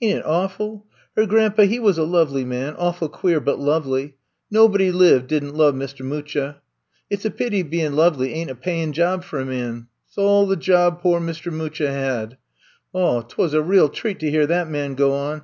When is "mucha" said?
11.44-11.92